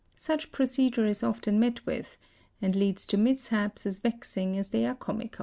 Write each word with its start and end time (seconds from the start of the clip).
Suc 0.17 0.51
procedure 0.51 1.05
is 1.05 1.21
often 1.21 1.59
met 1.59 1.85
with 1.85 2.17
and 2.59 2.75
leads 2.75 3.05
to 3.05 3.17
mishaps 3.17 3.85
as 3.85 3.99
vexing 3.99 4.57
as 4.57 4.69
they 4.69 4.83
are 4.83 4.95
comical. 4.95 5.39